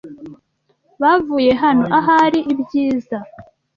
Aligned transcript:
Bavuye 1.01 1.51
hano, 1.63 1.85
ahari 1.99 2.39
ibyiza. 2.53 3.17